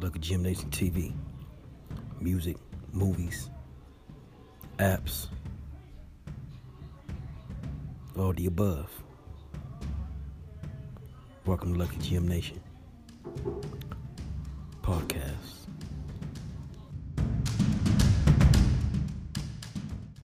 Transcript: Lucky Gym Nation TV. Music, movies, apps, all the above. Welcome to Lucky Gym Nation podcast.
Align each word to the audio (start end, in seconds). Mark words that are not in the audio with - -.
Lucky 0.00 0.20
Gym 0.20 0.42
Nation 0.44 0.70
TV. 0.70 1.12
Music, 2.20 2.56
movies, 2.92 3.50
apps, 4.78 5.26
all 8.16 8.32
the 8.32 8.46
above. 8.46 8.90
Welcome 11.46 11.72
to 11.74 11.78
Lucky 11.80 11.98
Gym 11.98 12.28
Nation 12.28 12.60
podcast. 14.82 15.68